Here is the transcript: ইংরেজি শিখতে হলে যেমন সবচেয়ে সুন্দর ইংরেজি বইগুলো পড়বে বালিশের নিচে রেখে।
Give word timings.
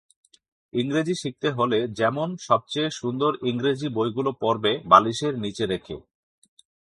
ইংরেজি 0.73 1.15
শিখতে 1.15 1.47
হলে 1.49 1.79
যেমন 1.99 2.29
সবচেয়ে 2.47 2.89
সুন্দর 2.91 3.31
ইংরেজি 3.43 3.87
বইগুলো 3.89 4.31
পড়বে 4.41 4.71
বালিশের 4.85 5.33
নিচে 5.39 5.63
রেখে। 5.65 5.95